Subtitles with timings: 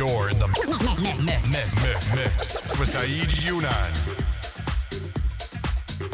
[0.00, 0.64] You're in the mix
[2.78, 3.92] with Saeed Younan.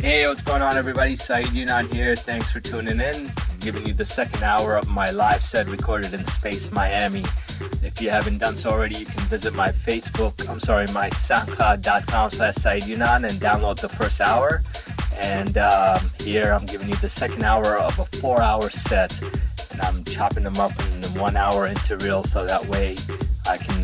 [0.01, 1.15] Hey, what's going on, everybody?
[1.15, 2.17] Saeed Younan here.
[2.17, 3.15] Thanks for tuning in.
[3.15, 7.23] I'm giving you the second hour of my live set recorded in Space Miami.
[7.81, 12.33] If you haven't done so already, you can visit my Facebook, I'm sorry, my SoundCloud.com
[12.33, 14.65] slash Saeed Younan and download the first hour.
[15.17, 19.23] And um, here I'm giving you the second hour of a four hour set.
[19.71, 22.97] And I'm chopping them up in one hour into real so that way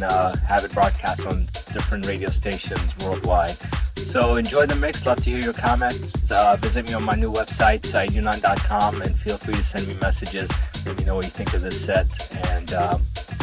[0.03, 3.57] Uh, have it broadcast on different radio stations worldwide.
[3.97, 5.07] So enjoy the mix.
[5.07, 6.31] Love to hear your comments.
[6.31, 10.51] Uh, visit me on my new website, saeedyounan.com, and feel free to send me messages.
[10.85, 12.07] Let me know what you think of this set,
[12.49, 12.99] and uh,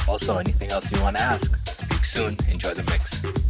[0.08, 1.56] also anything else you want to ask.
[1.68, 2.38] Speak soon.
[2.50, 3.49] Enjoy the mix.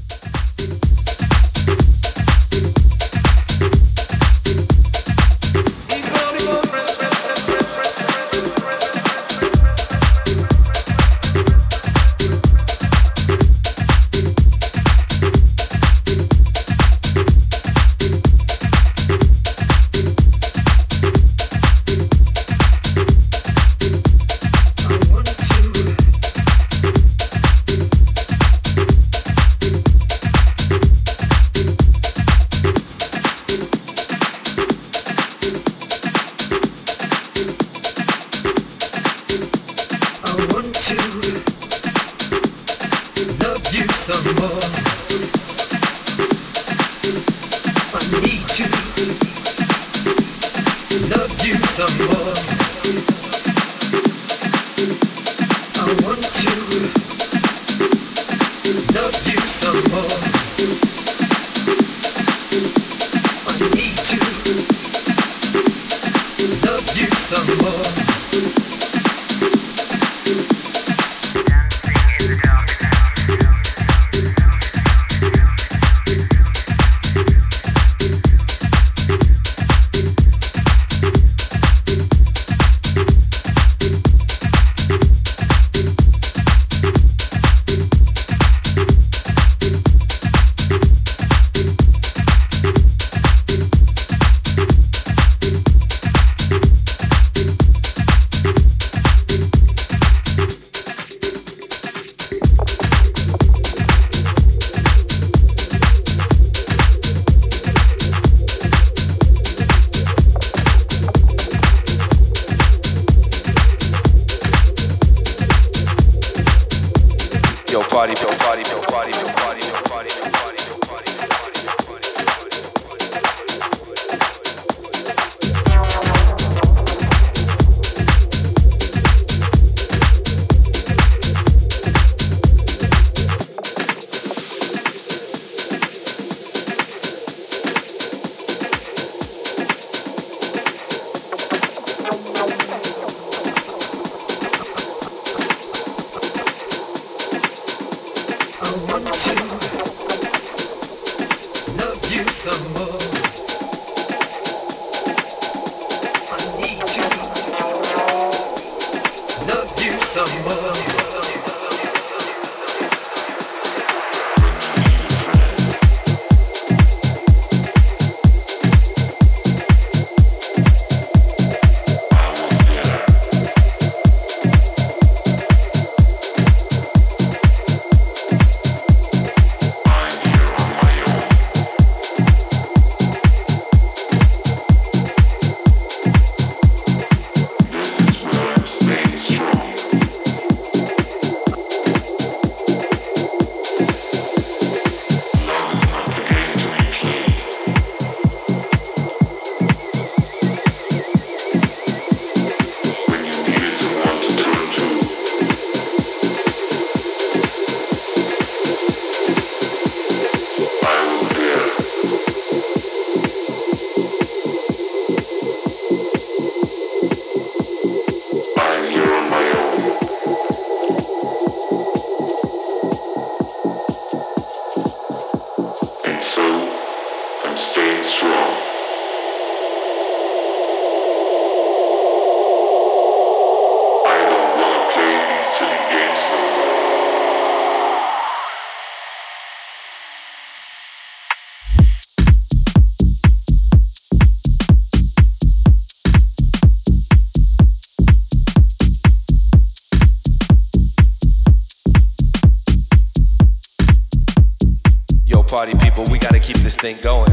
[256.81, 257.28] Thing going.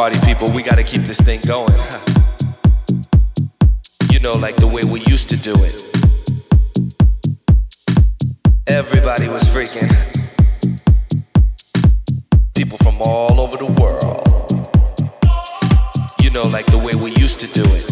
[0.00, 1.78] Party people, we gotta keep this thing going.
[4.10, 5.76] You know, like the way we used to do it.
[8.66, 9.90] Everybody was freaking.
[12.54, 14.24] People from all over the world.
[16.22, 17.89] You know, like the way we used to do it.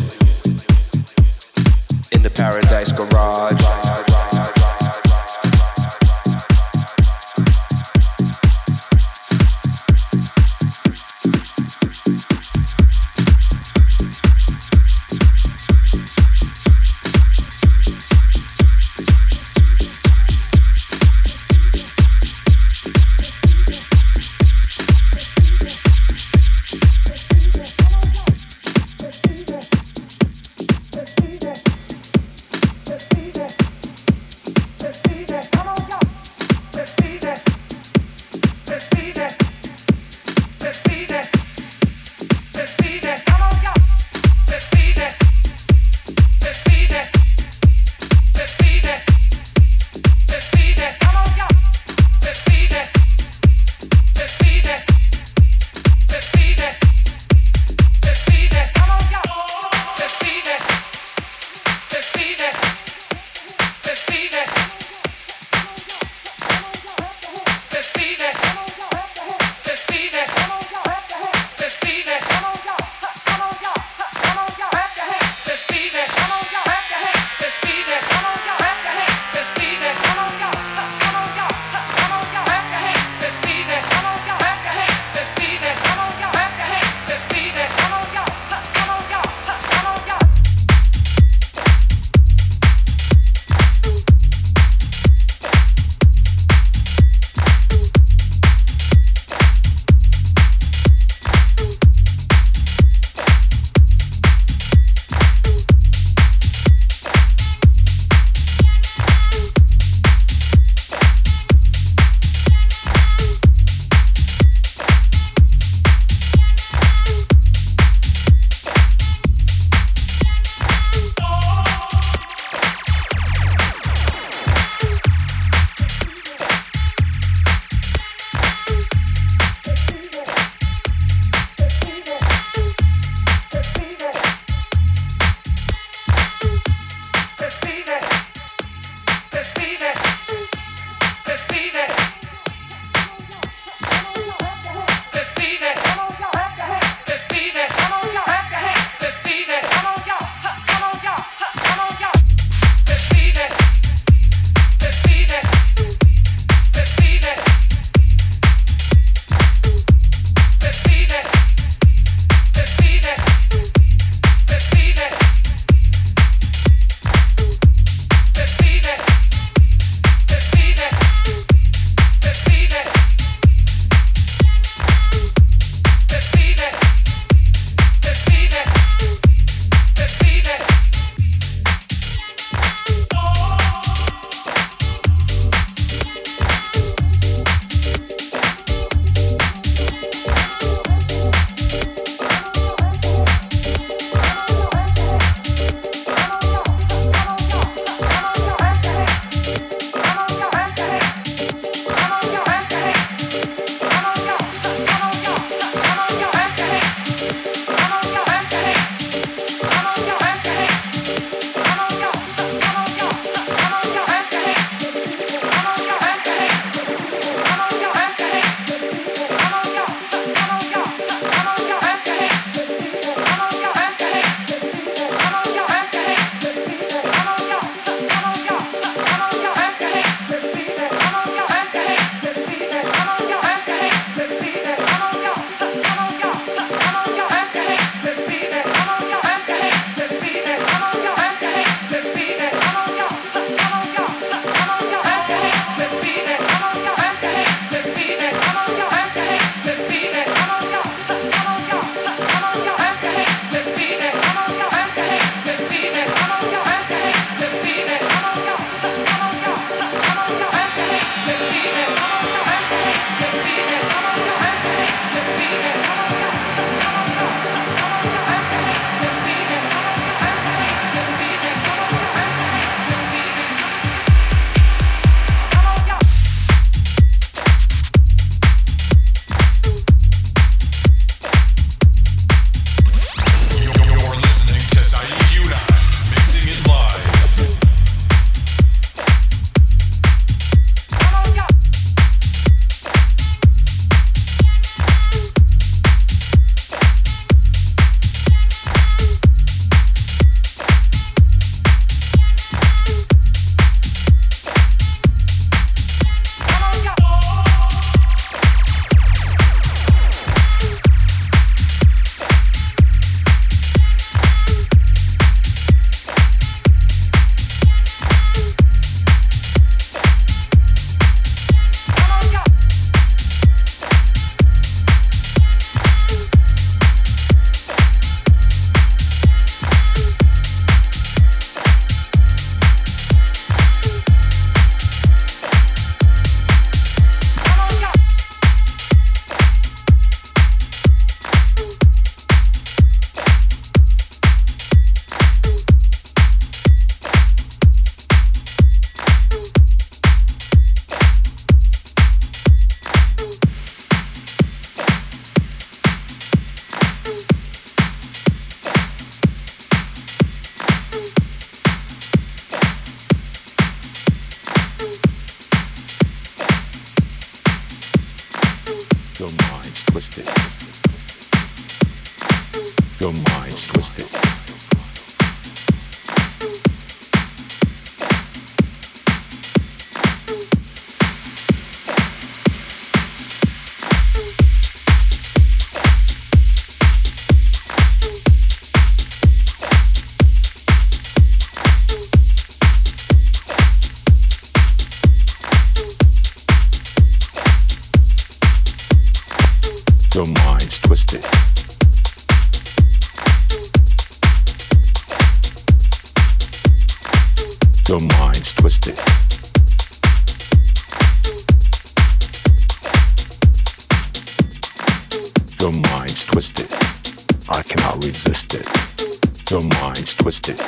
[417.69, 419.51] cannot resist it.
[419.51, 420.59] Your mind's twisted.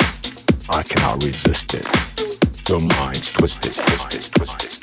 [0.69, 1.87] I cannot resist it.
[2.69, 4.80] Your mind's twisted, twisted, twisted.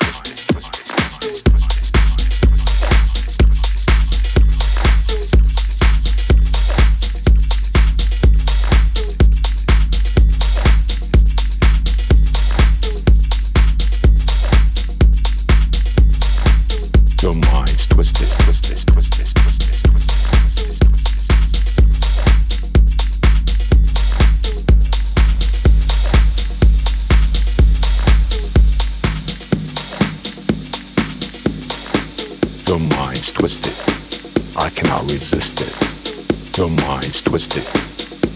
[35.10, 36.58] resist it.
[36.58, 37.66] Your mind's twisted.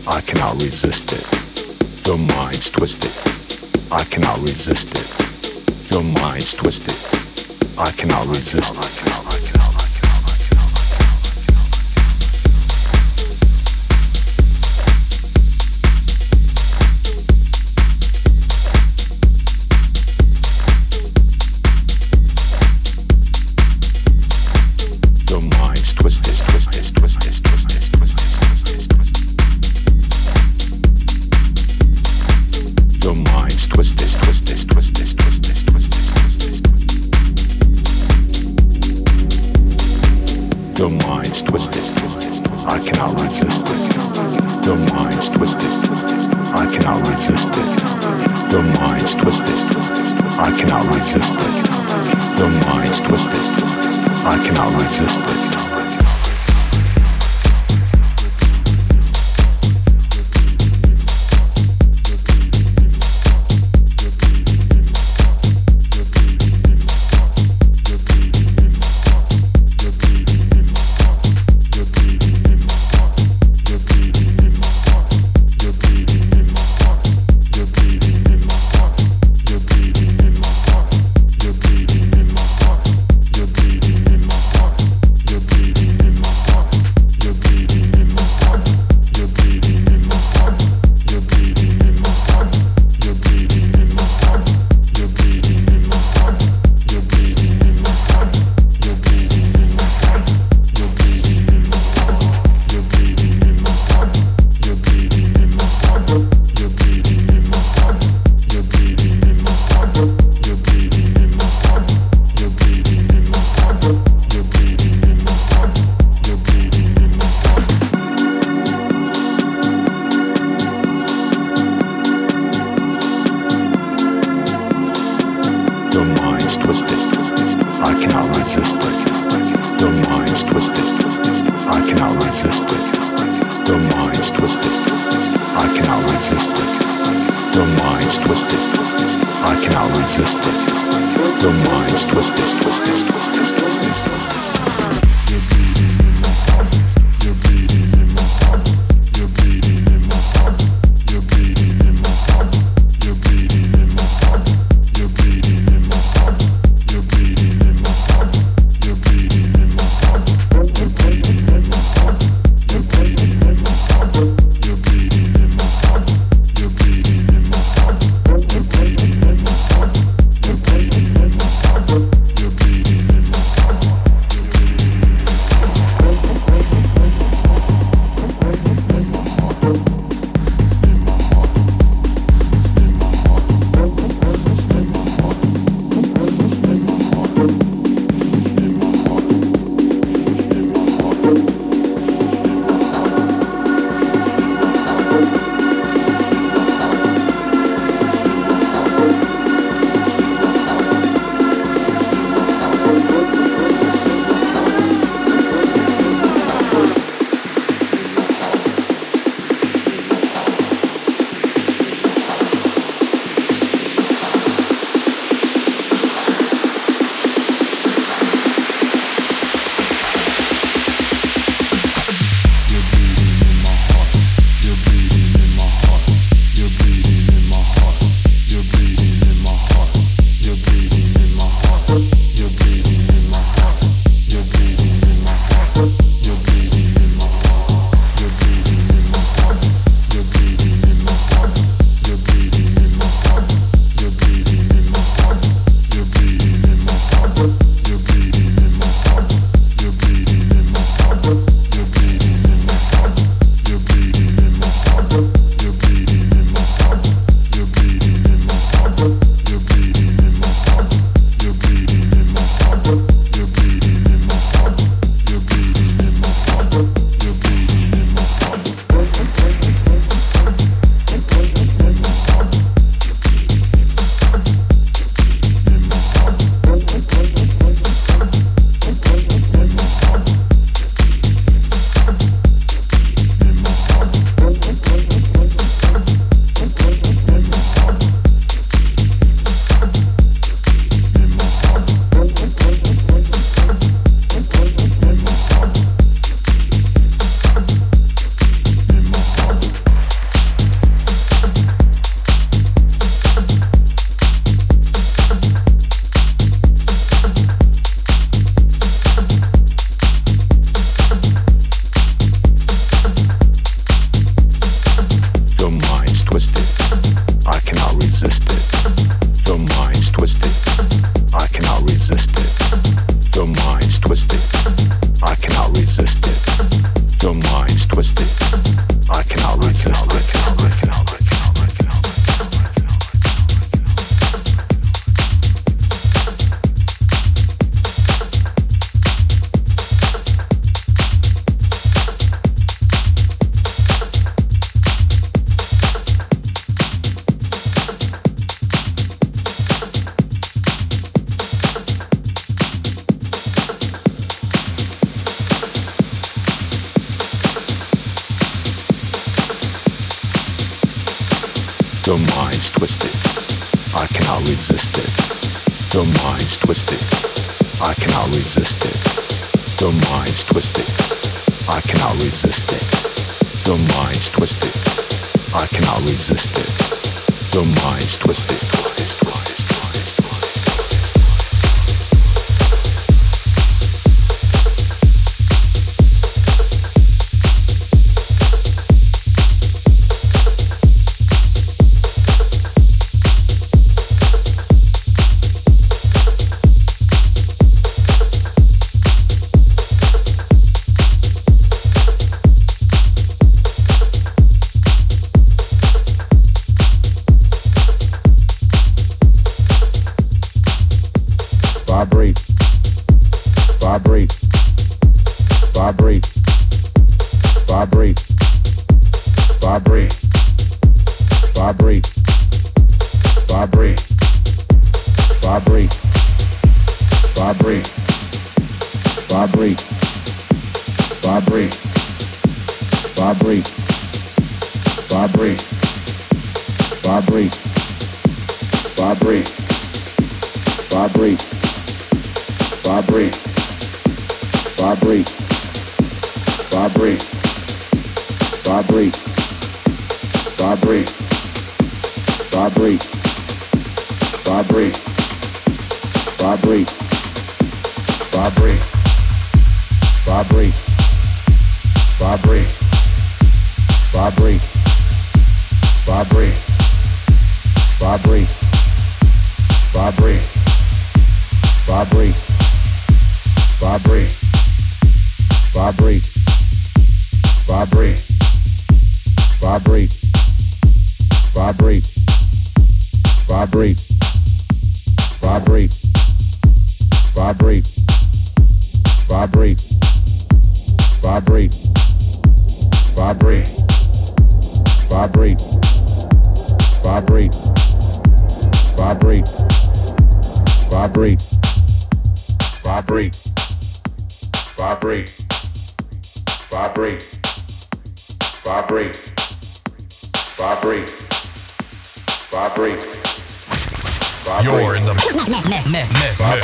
[0.07, 2.07] I cannot resist it.
[2.07, 3.12] Your mind's twisted.
[3.91, 5.91] I cannot resist it.
[5.91, 6.95] Your mind's twisted.
[7.77, 9.30] I cannot resist it.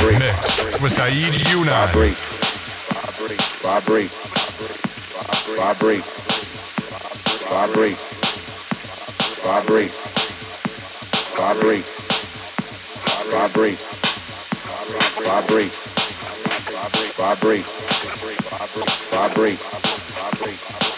[0.08, 0.24] Vibrate.
[0.24, 1.68] Mix with Saeed Younan.
[1.68, 2.16] Vibrate.
[3.60, 4.12] Vibrate.
[5.56, 6.08] Vibrate.
[7.52, 8.00] Vibrate.
[9.44, 9.92] Vibrate.
[11.36, 11.90] Vibrate.
[13.38, 13.82] Vibrate.
[16.48, 17.18] Vibrate.
[17.18, 17.68] Vibrate.
[19.12, 19.60] Vibrate.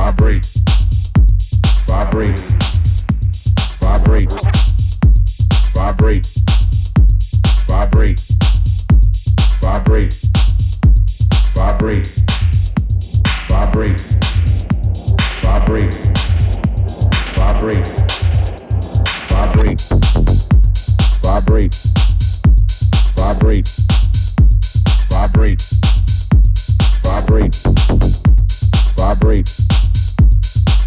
[0.00, 0.46] Vibrate.
[29.20, 29.79] Vibrate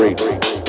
[0.00, 0.59] Freaks.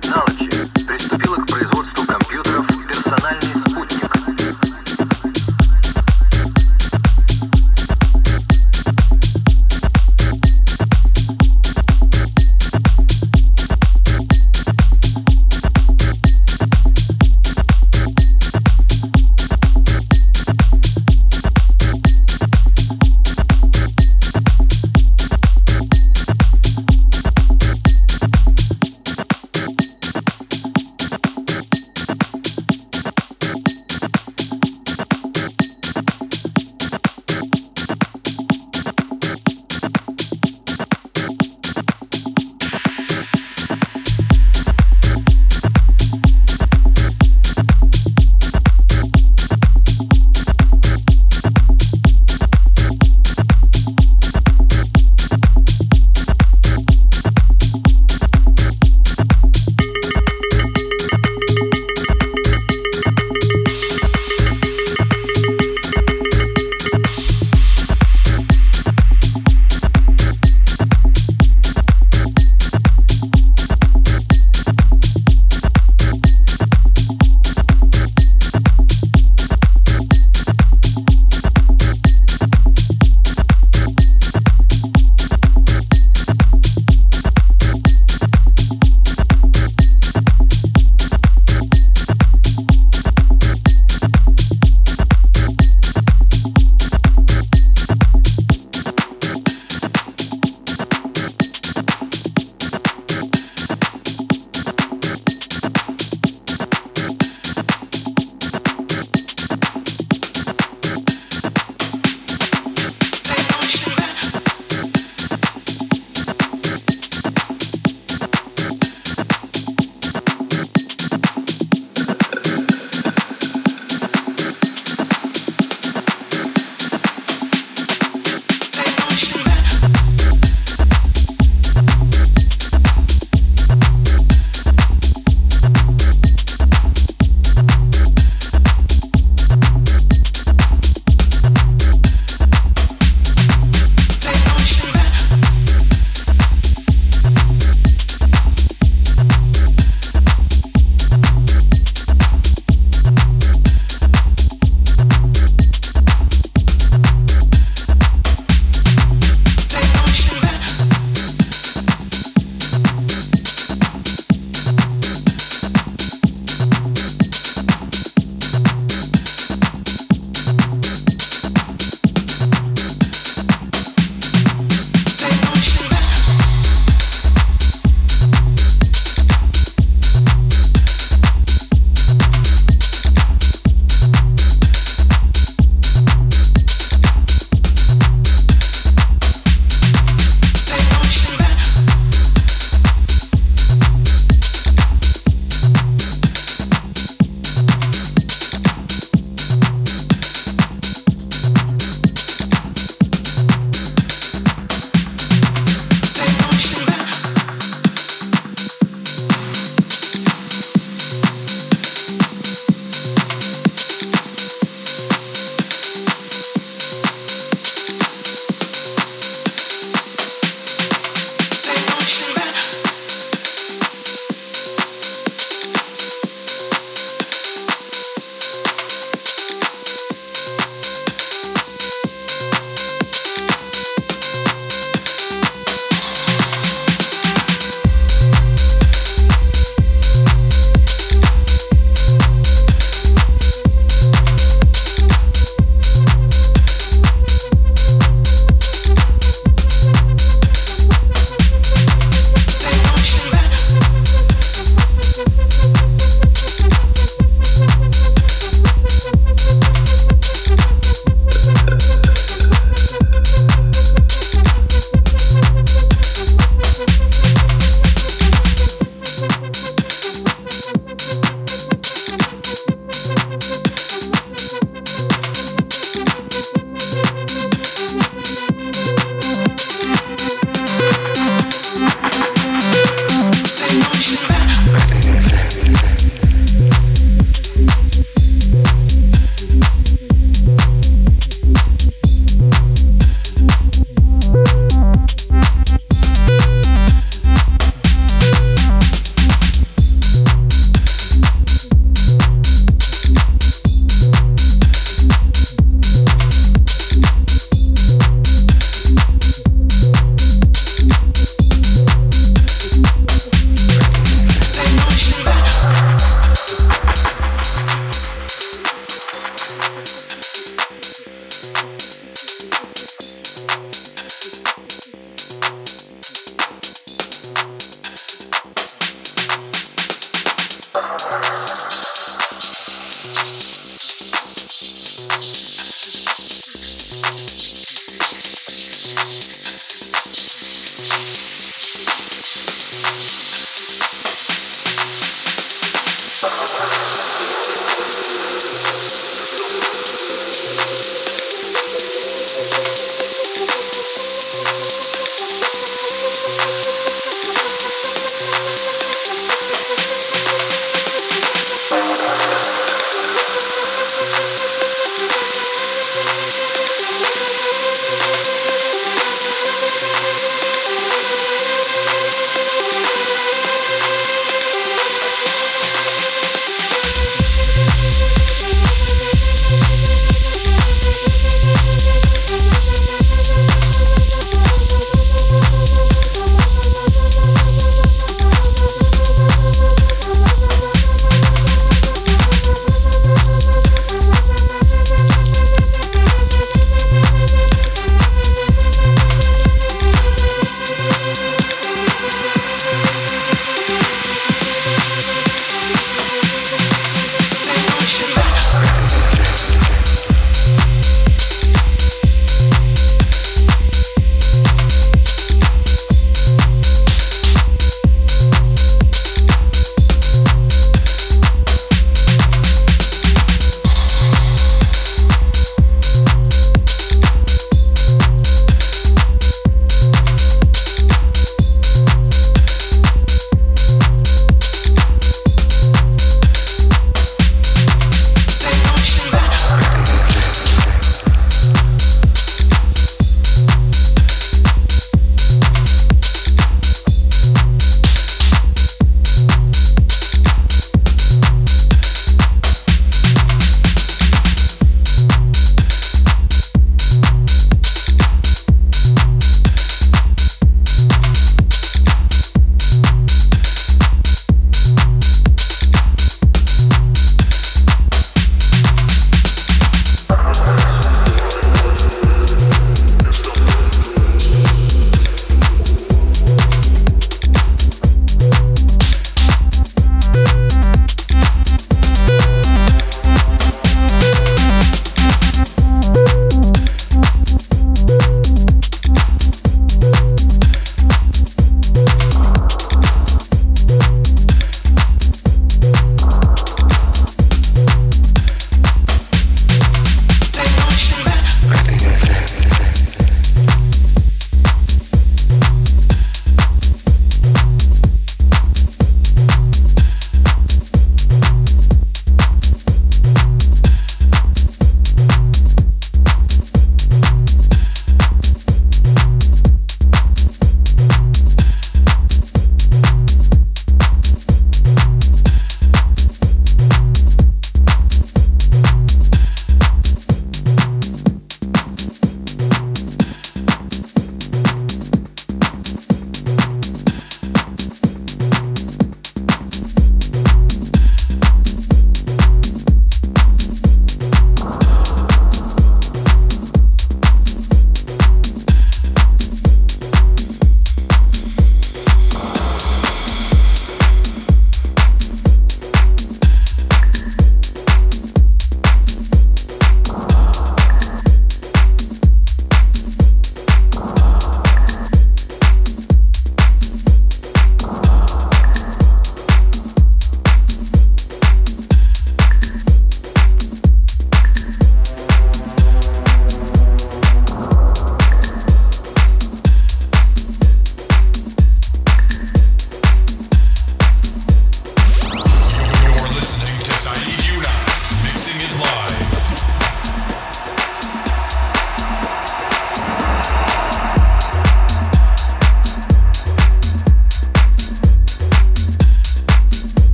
[0.00, 0.49] technology.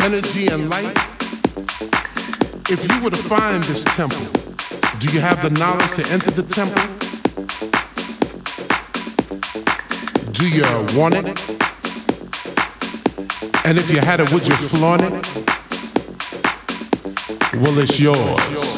[0.00, 0.96] Energy, and light.
[2.70, 4.26] If you were to find this temple,
[4.98, 6.82] do you have the knowledge to enter the temple?
[10.32, 10.64] Do you
[10.98, 11.26] want it?
[13.64, 15.12] And if you had it, would you flaunt it?
[17.54, 18.77] Well, it's yours.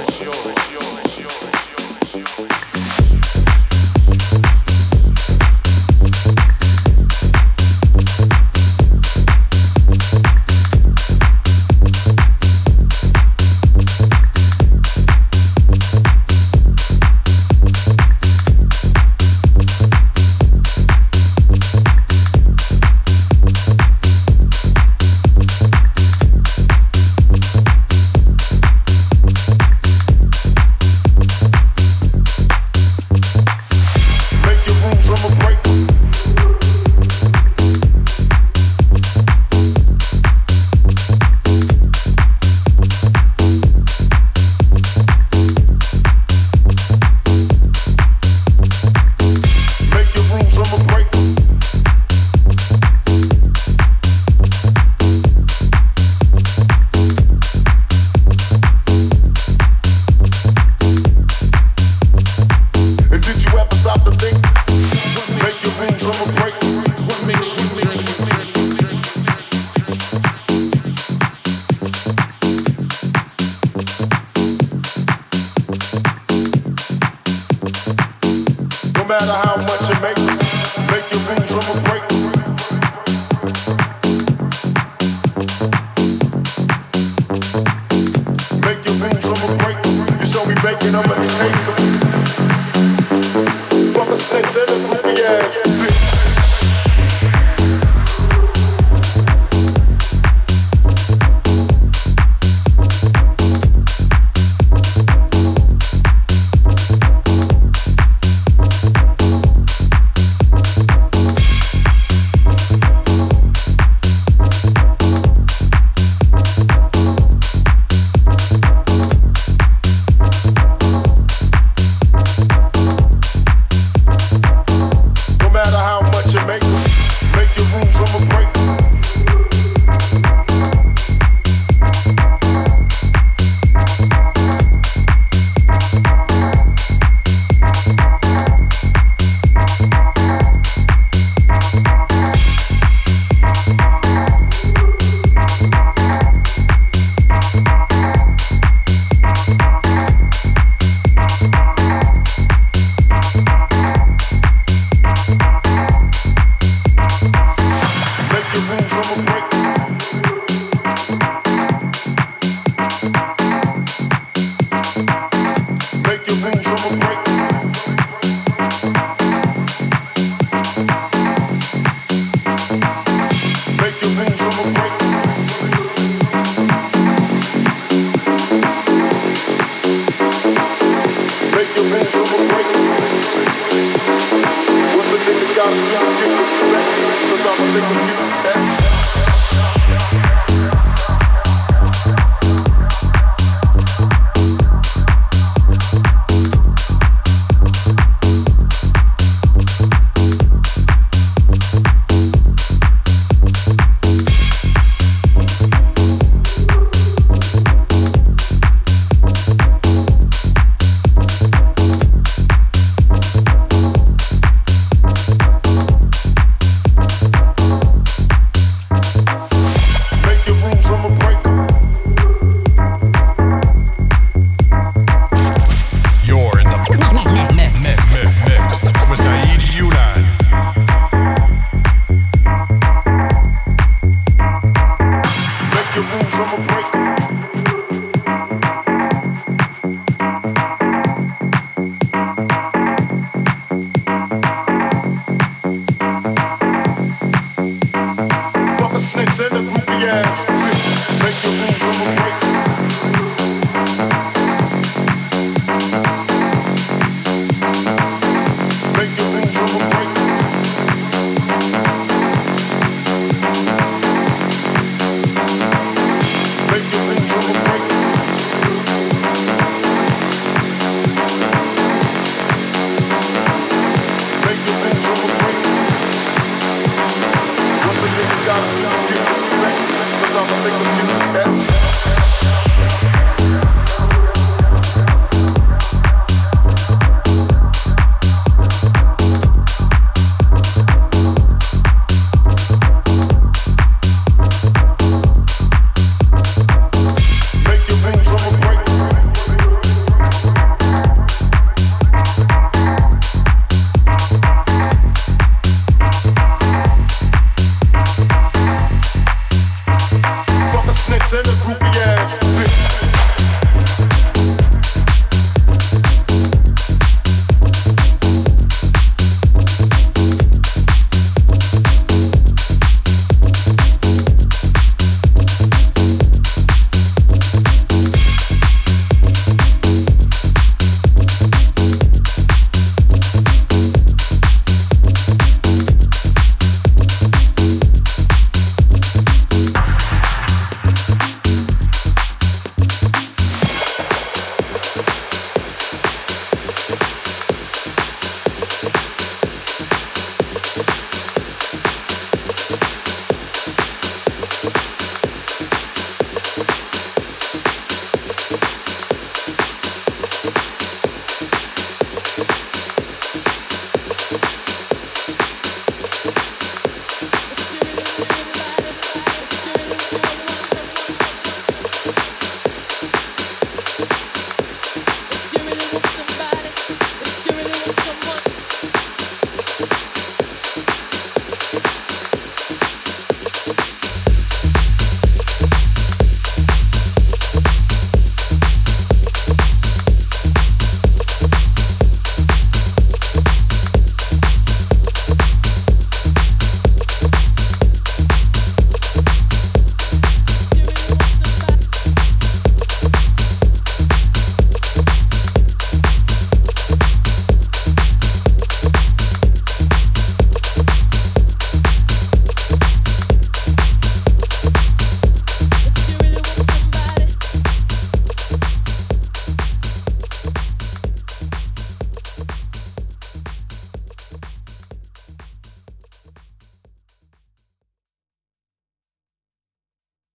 [95.30, 95.79] Yes.